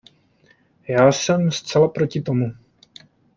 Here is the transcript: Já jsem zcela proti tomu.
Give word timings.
Já 0.89 1.11
jsem 1.11 1.51
zcela 1.51 1.87
proti 1.87 2.21
tomu. 2.21 2.51